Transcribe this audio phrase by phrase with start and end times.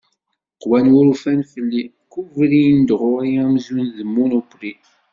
[0.61, 4.71] Qwan wurfan fell-i, kkubrin-d ɣur-i amzun d munupri.